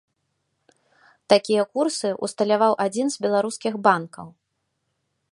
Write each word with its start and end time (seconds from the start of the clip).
Такія 1.33 1.63
курсы 1.77 2.09
ўсталяваў 2.27 2.73
адзін 2.85 3.07
з 3.15 3.25
беларускіх 3.27 3.73
банкаў. 3.89 4.27